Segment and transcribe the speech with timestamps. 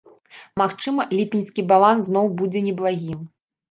[0.61, 3.19] Магчыма, ліпеньскі баланс зноў будзе неблагім.